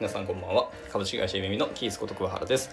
[0.00, 0.70] 皆さんこんばんは。
[0.90, 2.70] 株式会社ゆめみのキースこと桑原です。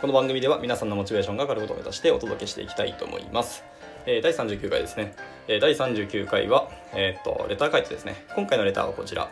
[0.00, 3.64] この番組では皆さんのモチベーションが上がることを目指してお届けしていきたいと思います、
[4.06, 5.12] えー第39回ですね、
[5.48, 8.24] えー第39回は、えーっとレター回答ですね。
[8.36, 9.28] 今回のレターはこちら。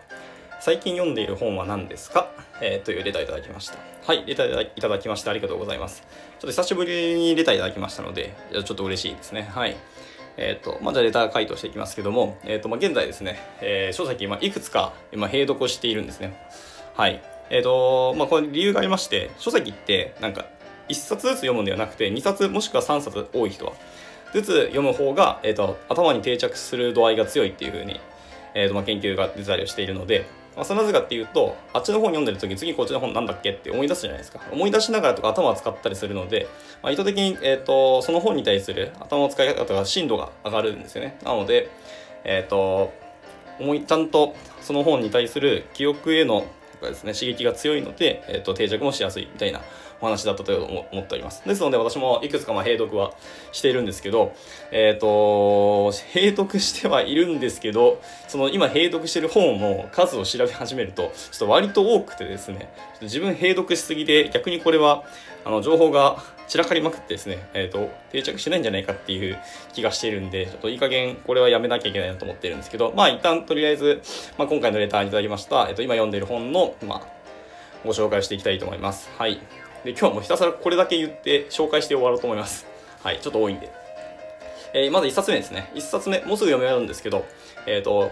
[0.59, 3.79] 最近読んでいる本は何ですか、えーというレターいただきました。
[4.05, 6.03] はいレターいただきましてありがとうございます。
[6.03, 6.09] ちょ
[6.39, 9.49] っと久しぶりにレターいただきましたのでちょっと嬉しいですね。
[9.55, 9.77] はい。
[10.37, 16.37] えーとまあ、じゃあレター回答していきますけども、えーとまあ、現在ですね、えー書籍、まあ、いくつか今併読しているんですね。
[16.97, 17.23] はい。
[17.51, 20.47] えーとまあ、これ理由がありまして書籍ってなんか
[20.89, 23.73] 1冊ずつ読むんではなくて2冊もしくは3冊多い人は
[24.33, 28.01] ずつ読む方が、えー、と頭に定着する度合いが強いっていうふうに、
[28.55, 34.41] えーとまあ、研究が出たりをしているので、まあ、それなぜかっていうとあっちの本読んでる時次こっちの本なんだっけって思い出すじゃないですか。
[34.53, 36.49] 思い出しながらとか頭を使ったりするので、
[36.83, 41.19] まあ、意図的に、えー、とその本に対する頭の使い方が深度が上がるんですよね。
[41.25, 41.71] なので
[42.25, 42.93] えっ、と
[43.61, 46.45] 思いちゃんとその本に対する記憶への
[46.83, 49.63] ですね、刺激が強いので、えー、と定着もしやすいみたいな
[50.01, 51.43] お話だったと思思っております。
[51.47, 53.13] ですので私もいくつかまあ併読は
[53.53, 54.35] しているんですけど
[54.71, 55.07] えっ、と
[56.13, 65.05] 併読してはいるんですけどその今併読してる本の数を調べ始めるとちょっと割と多くてですね自分併読しすぎで逆にこれは
[65.45, 69.39] あの情報が散らかりまくってですね、えー、と定着しないんじゃないかっていう
[69.73, 74.03] 気がしているんでちょっといい加減これはやめなきゃいけないなと思ってるんですけどまあ一旦とりあえず、
[74.39, 77.07] まあ、今回のレターにいただきました、えー、と今読んでいる本の、まあ、
[77.85, 79.09] ご紹介していきたいと思います。
[79.17, 79.41] はい。
[79.87, 82.67] で今日はもうひたすらこれだけ言って紹介して終わろうと思います
[83.03, 83.71] はいちょっと多いんで、
[84.75, 87.25] えーまず1冊目ですね1冊目もうすぐ読めるんですけど
[87.67, 88.11] えっ、と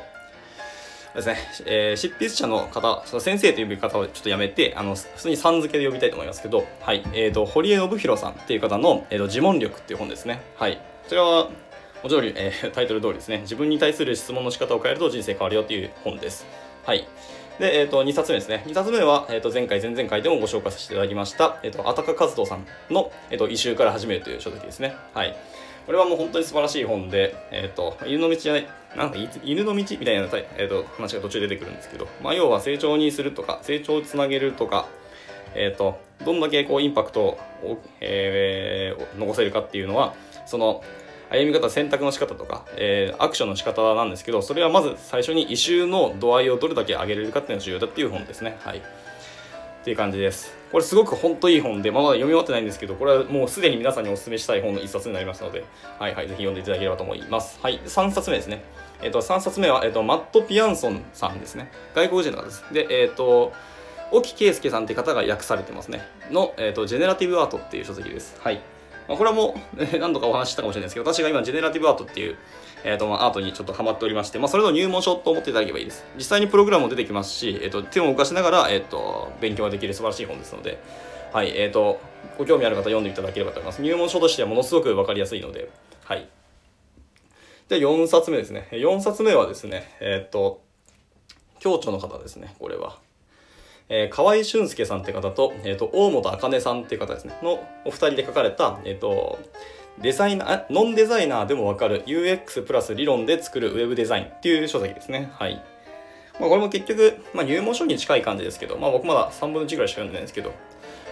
[1.17, 10.43] ですね、えー執筆者の方、その先生という呼び方をちょっとやめて、あの普通にさん付けで呼びたいと思いますけど、はい、えー、と堀江信弘さんっていう方の、えー、と自問力っていう本ですね。
[10.57, 11.51] はい、こちらは
[12.03, 16.47] 文字通り、えータイトル通りですね、自分に対する質問の仕方を変えると人生変わるよっていう本です。
[16.85, 17.07] はい。
[17.59, 18.65] で、えー、と2冊目ですね。
[18.67, 24.97] 2冊目は、えー、と前回、前々回でもご紹介させていただきました、えー、とあたか和人さんの、えー、と異臭から始めるという書籍ですね。
[25.13, 25.37] はい。
[25.87, 28.67] これはもう本当に素晴らしい本で、えっ、と、犬の道じゃない、
[28.97, 34.87] なんか犬の道みたいな、えー、と話が途中出てくるんですけど、まあ、要は成長にするとか、成長をつなげるとか、
[35.55, 37.39] えっ、と、どんだけこうインパクトを、
[38.01, 40.15] えー残せるかっていうのは、
[40.47, 40.83] その、
[41.35, 48.59] 歩み方、選択の仕方とか、えーアクションの仕方なんですけど、それはまず最初に異臭の度合いをどれだけ上げれるかっていうのが重要だっていう本ですね。
[48.61, 48.79] はい。
[48.79, 48.81] っ
[49.85, 50.55] ていう感じです。
[50.73, 55.65] これすごく本当いい本で、まあ、まだ読み終わってないんですけど、これはもうすでに皆さんにお勧めしたい本の一冊になりますので、
[55.99, 57.59] はいはい、ぜひ読んでいただければと思います。
[57.63, 58.65] はい、3冊目ですね。
[59.03, 61.71] えっ、と、3冊目は、えっ、と、マット・ピアンソンさんですね。
[61.95, 62.65] 外国人の方です。
[62.73, 63.53] で、えっ、と、
[64.11, 66.01] 沖圭介さんって方が訳されてますね。
[66.31, 68.41] の、えっ、と、ジェネラティブアートっていう書籍です。
[68.41, 68.63] はい。
[69.09, 72.37] まあ、これはもう、え ー何度かお話ししたかもしれないですけど、私が今、ジェネラティブアートっていう、
[72.85, 76.05] えーとまあ、アートにちょっとハマっておりまして、まあ、それの入門書と思っていただければいいです。
[76.17, 80.79] 実際にプログラムも出てきますし、えー、と手を動かしながら、えー、と勉強ができる素晴らしい本ですので、
[81.33, 81.99] はいえー、と
[82.39, 83.83] ご興味ある方読んでいただければと思います。
[83.83, 85.71] 入門書としてはものすごく分かりやすいので、
[86.05, 86.29] はい。
[87.69, 88.69] で、4冊目ですね。
[88.73, 90.63] 4冊目はですね、えっ、と、
[91.61, 92.99] 教著の方ですね、これは。
[93.89, 97.37] えー河合俊介さんって方と,、えー、と大本茜さんって方ですね。
[97.43, 99.39] のお二人で書かれた、えー、と
[99.99, 105.31] デザイナーノンデザイナーでも分かる UX プラス理論で作るウェブデザインっていう書籍ですね。
[105.35, 105.63] はい、
[106.41, 110.53] まあ、これも結局、まあ、入門書に近い感じですけど、まあ、僕まだ3分の1ぐらいしか読んでないんですけど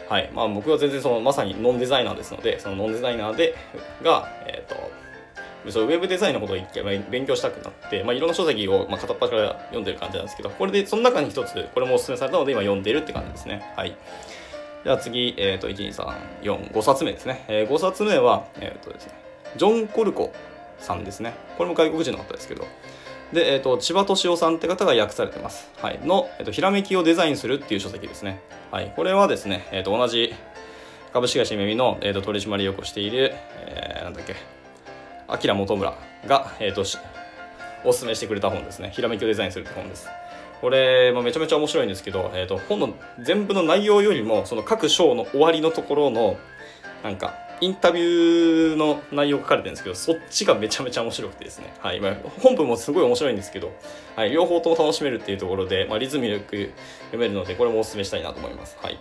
[0.08, 0.30] はい。
[0.32, 3.54] まあ、僕は全然そのまさにノンデザイナーですのでそのノンデザイナーで
[4.02, 4.90] が、えー、と
[5.70, 13.72] そうウェブデザインのことを一回勉強したくなって、まあ、いろんな書籍を、まあ、片っ端から読んでる感じなんですけど、これで、その中に一つ、これもお勧めされたので、今読んでるって感じですね。
[13.76, 13.96] はい。
[14.84, 17.44] では次、えっ、と、1、2、3、4、5冊目ですね。
[17.46, 19.12] えー、5冊目は、えっ、とですね、
[19.56, 20.32] ジョン・コルコ
[20.78, 21.34] さんですね。
[21.56, 22.66] これも外国人の方ですけど、
[23.32, 25.70] で、えっ、と、千葉敏夫さんって方が訳されてます。
[25.80, 26.00] はい。
[26.02, 28.40] の、えっ、と、ひらめきをデザインするっていう書籍ですね。
[28.72, 28.92] はい。
[28.96, 30.34] これはですね、えっ、と、同じ
[31.12, 33.34] 株式会社めみの、えー、と取締役をしている、
[33.66, 34.34] えーなんだっけ、
[35.44, 35.94] 明本村
[36.26, 36.98] が、えー、とし
[37.84, 38.90] おすすめしてくれた本ですね。
[38.90, 40.08] ひらめきをデザインするって本です。
[40.60, 46.36] これもめちゃめちゃ面白いんですけど、えー、と本の全部の内容よりもその各章の終わりのところの
[47.02, 53.72] なんかインタビューの内容書かれてるんですけどそっちがめちゃめちゃ面白くてですね、はいまあ、本文もすごい面白いんですけど、
[54.14, 56.72] はい、両方とも楽しめるっていうところで、まあ、リズムよく
[57.06, 58.76] 読めるのでこれもおすすめしたいなと思います。
[58.80, 59.00] はい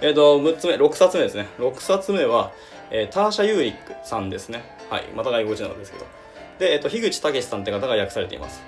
[0.00, 2.52] えー、と6つ目6冊目ですね6冊目は、
[2.90, 6.04] えーターシャ・ユーリックさんですねはいまた外国人なんですけど。
[6.58, 8.62] で、えー、と樋口武さんって方が訳されています、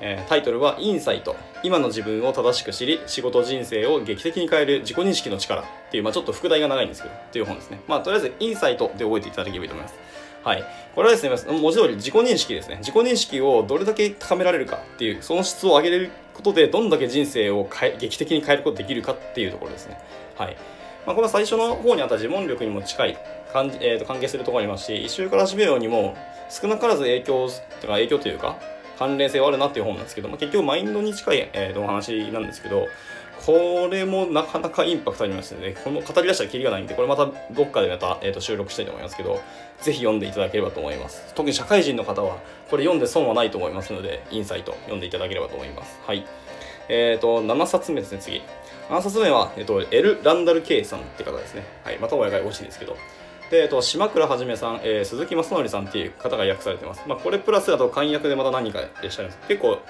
[0.00, 1.36] えータイトルは「インサイト。
[1.62, 7.78] 今の自分を正しく知り仕事人生を劇的に変える自己認識の力」っていう、まあ、ちょっと副題が長いんですけどっていう本ですね。
[7.86, 9.94] まあとりあえずインサイトで覚えていただければいいと思います。
[10.42, 10.64] はい、
[10.94, 12.78] これはですね文字通り自己認識ですね。
[12.78, 19.98] 自己認識をどれだけ高められるかっていうその質を上げれることでどんだけ人生を変え劇的に変えることができるかっていうところですね。
[20.34, 20.56] はい。
[21.06, 23.18] まあ、これは最初の方にあった自問力にも近い
[23.54, 26.16] 関,、えー、と関係するところありますし一周から始めようにも
[26.50, 27.48] 少なからず影響
[27.80, 28.58] とか影響というか
[28.98, 32.88] 関連性はあるなっていう本なんですけど、まあ、結局マインドに近い、えー、お話なんですけど
[33.44, 35.74] これもなかなかインパクトありましたね。
[35.84, 39.38] この語り出したらキリがないんで、これまたどっかでまた、えー、と収録したいと思いますけど、
[39.82, 41.34] ぜひ読んでいただければと思います。
[41.34, 42.38] 特に社会人の方は、
[42.70, 46.00] これ読んで損はないと思いますので、インサイト読んでいただければと思います。
[46.06, 46.24] はい。
[46.88, 48.40] えっ、ー、と、7冊目ですね、次。
[48.88, 51.64] 7冊目は、えっ、ー、と、エル・ランダル・ケイさんって方ですね。
[51.84, 51.98] はい。
[51.98, 52.96] また親が欲しいんですけど。
[53.50, 57.02] で、えっと、島倉はじめさん、えー、鈴木正則さんっていう方が訳されてます。
[57.06, 59.48] まあ、これプラスだと簡約でまた何かいらっしゃるんです。
[59.48, 59.80] 結構、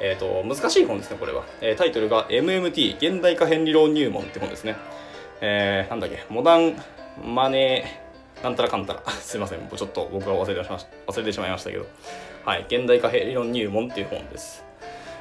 [0.00, 1.44] えーと、難しい本ですね、これは。
[1.60, 4.76] えー、タイトルが MMT 現代化変理論入門って本ですね。
[5.40, 6.76] えー、なんだっけ、モダン
[7.24, 9.02] マネーなんたらかんたら。
[9.10, 11.86] すいません、もうちょっと僕は忘れてしま忘れてしまいましたけど。
[12.44, 14.67] はい、現代化変理論入門っていう本です。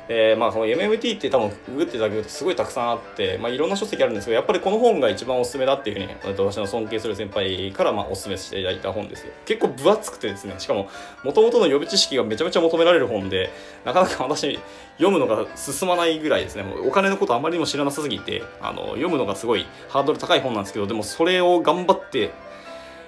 [0.09, 10.89] えー、まあこの MMT って多分ググっていただけるとすごいたくさんあって、まあ、いろんな書籍あるんですけどやっぱりこの本が一番おすすめだっていうふうに私の尊敬する先輩からまあおすすめしていただいた本です結構分厚くてですねしかも
[11.24, 13.50] もともとの予備知識がめちゃめちゃ求められる本で
[13.83, 14.59] なかなか私
[14.98, 16.63] 読むのが進まないぐらいですね。
[16.86, 22.31] お金のことあまりにも知らなさすぎてあの読むのがすごいハードル高い本なんですけどでもそれを頑張って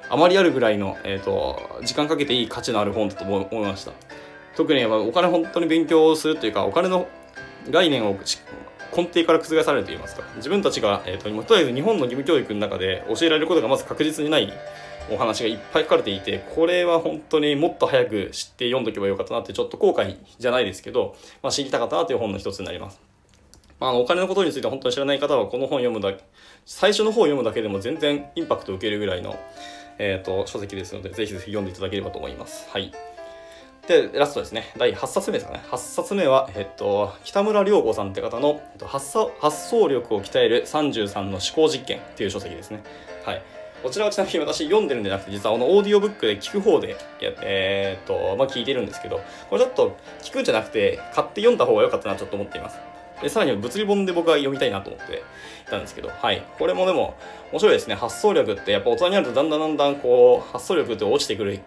[0.09, 3.93] あまりあるぐらいの、えー、と時間かけていい価値のある本だと思いました。
[4.55, 7.07] 特にお金本当に勉強するというかお金の
[7.69, 8.17] 概念を
[8.95, 10.23] 根底から覆されるといいますか？
[10.37, 14.51] 自分たちが、えーと、とりあえず日本の義務教育の中で教えられることがまず確実にない
[15.11, 22.99] お話がいっぱい書かれていてこれは本当にもっと早く知って読んどけばよかったなってちょっと後悔じゃないですけど、まあ、知りたかったなという本の一つになります。
[23.79, 26.23] まあ、お金のことについて本当に知らない方はこの本読むだけ
[26.65, 29.39] 最初の方を読むだけでも全然インパクトを受けるぐらいの、
[29.97, 32.67] えーと書籍ですのでぜひぜひ読んでいただければと思います。
[32.69, 32.91] はい
[33.89, 34.71] で、ラストですね。
[34.77, 35.63] 第8冊目ですかね。
[35.71, 42.83] 8冊目は、えっと、北村良子さんって方の、えっと、発想発想力を鍛える33の思考実験っていう書籍ですね。
[43.25, 43.41] はい。
[43.81, 46.97] こちらはちなみに私読んでるんじゃなくて、実はあのオーディオブックで聞く方でや、
[47.41, 52.77] えー、っと、まあ、聞いてるんですけど、これちょっと聞くんじゃなくて、買って読んだ方が良かったなちょっと思っています。
[53.23, 55.19] で、さらに物理本で僕は読みたいなと思ってい
[55.67, 56.45] たんですけど、はい。
[56.59, 57.15] これもでも
[57.51, 57.95] 面白いですね。
[57.95, 61.59] 発想力ってやっぱ大人になるとだんだんだんだんこう、発想力って落ちてくる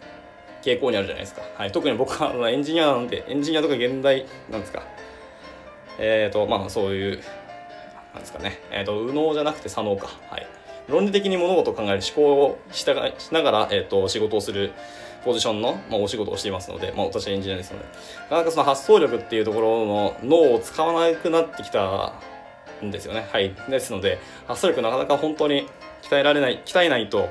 [0.63, 1.43] 傾向にあるじゃないですか。
[1.57, 4.83] はい、特に僕はエンジニアなので、エンジニアとか現代、なんですか。
[5.99, 7.21] えっ、ー、と、まあそういう、
[8.13, 8.61] なんですかね。
[8.71, 10.09] えっ、ー、と、右脳じゃなくて左脳か。
[10.31, 10.47] はい。
[10.89, 12.87] 論理的に物事を考える思考をしし
[13.33, 14.73] ながら、えっ、ー、と、仕事をする
[15.25, 17.85] ポジションの、まあ、お仕事をしていますので、まあ、私はエンジニアですので、
[18.23, 22.15] なかなかその発想力っていうところの脳を使わなくなってきた
[22.85, 23.29] んですよね。
[23.31, 23.55] はい。
[23.69, 25.69] ですので、発想力なかなか本当に
[26.03, 27.29] 鍛えられない、鍛えないと、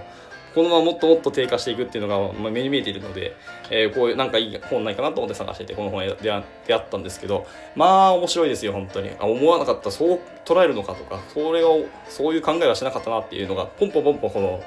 [0.53, 3.35] このままもっともっと低下していくっていうのが、目に見えているので、
[3.69, 6.43] えー、こういうなんかいい本ないかなと思って探しててこの本へ出会っ
[6.89, 14.63] たんですけどまあ面白いですよ本当にあ思わなかったそう捉えるのかとかそれをそういう考えはしなかったなっていうのがポンポンポンポンこの、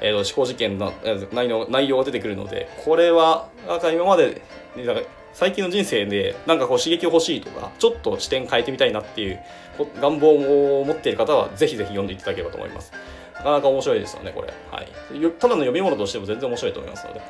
[0.00, 0.92] えー、思考事件の
[1.32, 4.42] 内容内容が出てくるのでこれはなんか今まで
[4.76, 9.40] なんか最近の人生でなんかこう刺激欲しいとかちょっと視点変えてみたいなっていう
[10.00, 12.92] 願望を持っている方はぜひぜひ読んでいただければと思います。
[13.38, 14.52] なかなか面白いですよね、これ。
[14.70, 14.88] はい。
[15.38, 17.20] ただの読み物としても全然面白いと思いますので。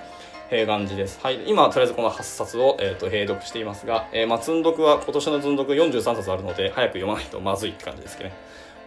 [0.51, 1.21] えー、感じです。
[1.23, 1.43] はい。
[1.47, 8.37] 今、とりあえずこの8冊を、えーと、閉読していますが、えー、まあ、積んどくは今年の積んどく43冊あるので、早く読まないとまずいって感じですけどね。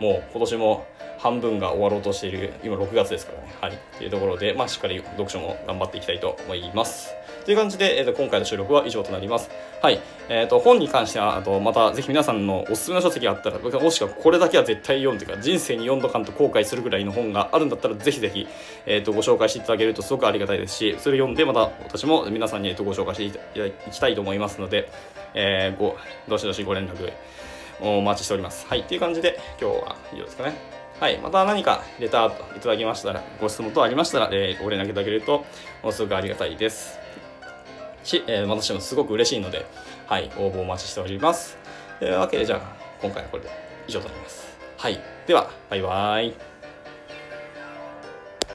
[0.01, 0.87] もう今年も
[1.19, 3.53] 半分が終わろうとしている、今6月ですからね。
[3.61, 3.77] はい。
[3.99, 7.13] というところで、まあ、しっかり読書も頑張っていきたいと思います。
[7.45, 9.51] という感じで、えーと、今回の収録は以上となります。
[9.79, 10.01] はい。
[10.29, 18.47] えっ、ー、と、本に関しては、あと、またぜひ皆さんのおすすめの書籍があったら、もしくはこれだけは絶対読んでか、人生に読んどかんと後悔するぐらいの本があるんだったら、ぜひぜひ、
[18.87, 24.89] え、ー、と、ご紹介していただけるとすごくありがたいですし、それを読んで、また私も皆さんに、えー、とご紹介していきたいと思いますので、
[25.35, 27.11] えー、ご、どしどしご連絡
[27.81, 28.67] お待ちしております。
[28.67, 28.81] はい。
[28.81, 30.53] っていう感じで、今日は以上ですかね。
[30.99, 31.17] はい。
[31.17, 35.45] また何かレターといただきましたら、ご質問等ありましたら、えー、ご連絡いただけると、も
[35.85, 36.99] のすごくありがたいです。
[38.03, 39.65] し、えー、私もすごく嬉しいので、
[40.05, 41.57] はい、応募お待ちしております。
[41.99, 42.61] というわけで、じゃあ、
[43.01, 43.49] 今回はこれで
[43.87, 44.57] 以上となります。
[44.77, 44.99] はい。
[45.25, 46.50] では、バイバーイ。